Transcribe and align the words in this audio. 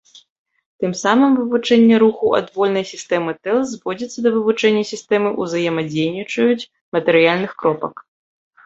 Тым 0.85 0.91
самым 1.01 1.35
вывучэнне 1.39 1.95
руху 2.03 2.31
адвольнай 2.39 2.85
сістэмы 2.93 3.31
тэл 3.49 3.59
зводзіцца 3.75 4.19
да 4.29 4.35
вывучэння 4.39 4.83
сістэмы 4.95 5.29
ўзаемадзейнічаюць 5.45 6.61
матэрыяльных 6.99 7.51
кропак. 7.63 7.95